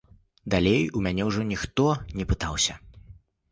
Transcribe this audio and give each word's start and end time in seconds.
Далей 0.53 0.81
у 0.99 1.03
мяне 1.09 1.27
ўжо 1.29 1.45
ніхто 1.51 1.87
не 2.21 2.29
пытаўся. 2.35 2.81